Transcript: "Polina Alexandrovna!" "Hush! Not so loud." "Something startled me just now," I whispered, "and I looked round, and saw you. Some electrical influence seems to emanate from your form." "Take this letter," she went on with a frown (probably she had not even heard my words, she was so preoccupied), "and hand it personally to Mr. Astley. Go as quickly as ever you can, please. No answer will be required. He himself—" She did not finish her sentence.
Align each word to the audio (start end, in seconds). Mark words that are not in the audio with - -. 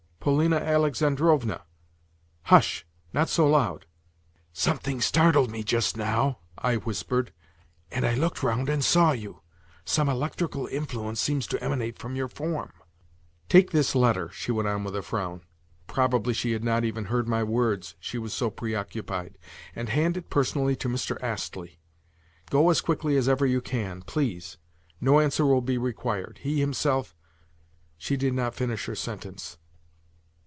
"Polina 0.23 0.57
Alexandrovna!" 0.57 1.63
"Hush! 2.43 2.85
Not 3.11 3.27
so 3.27 3.47
loud." 3.49 3.87
"Something 4.53 5.01
startled 5.01 5.49
me 5.49 5.63
just 5.63 5.97
now," 5.97 6.37
I 6.59 6.75
whispered, 6.75 7.33
"and 7.91 8.05
I 8.05 8.13
looked 8.13 8.43
round, 8.43 8.69
and 8.69 8.85
saw 8.85 9.13
you. 9.13 9.41
Some 9.83 10.07
electrical 10.07 10.67
influence 10.67 11.19
seems 11.19 11.47
to 11.47 11.63
emanate 11.63 11.97
from 11.97 12.15
your 12.15 12.27
form." 12.27 12.71
"Take 13.49 13.71
this 13.71 13.95
letter," 13.95 14.29
she 14.29 14.51
went 14.51 14.67
on 14.67 14.83
with 14.83 14.95
a 14.95 15.01
frown 15.01 15.41
(probably 15.87 16.35
she 16.35 16.51
had 16.51 16.63
not 16.63 16.83
even 16.85 17.05
heard 17.05 17.27
my 17.27 17.41
words, 17.41 17.95
she 17.99 18.19
was 18.19 18.31
so 18.31 18.51
preoccupied), 18.51 19.39
"and 19.75 19.89
hand 19.89 20.15
it 20.17 20.29
personally 20.29 20.75
to 20.75 20.87
Mr. 20.87 21.19
Astley. 21.23 21.79
Go 22.51 22.69
as 22.69 22.79
quickly 22.79 23.17
as 23.17 23.27
ever 23.27 23.47
you 23.47 23.59
can, 23.59 24.03
please. 24.03 24.59
No 25.01 25.19
answer 25.19 25.47
will 25.47 25.61
be 25.61 25.79
required. 25.79 26.41
He 26.43 26.59
himself—" 26.59 27.15
She 27.97 28.15
did 28.17 28.35
not 28.35 28.53
finish 28.53 28.85
her 28.85 28.93
sentence. 28.93 29.57